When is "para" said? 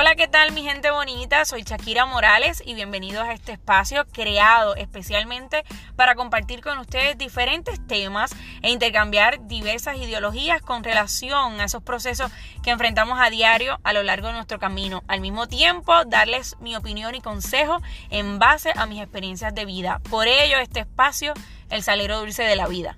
5.96-6.14